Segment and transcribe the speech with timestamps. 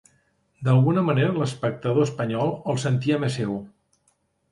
[0.67, 3.53] D'alguna manera l'espectador espanyol el sentia més seu.